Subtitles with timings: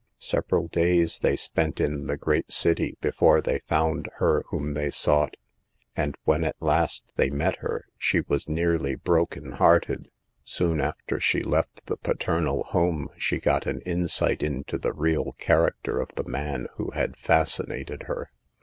[0.17, 4.89] Several days they spent in the great city be fore they found her whom they
[4.89, 5.35] sought,
[5.95, 10.07] and when at last they met her, she was nearly heart broken.
[10.43, 16.01] Soon after she left the paternal home she got an insight into the real character
[16.01, 18.31] of the man who had fascinated her.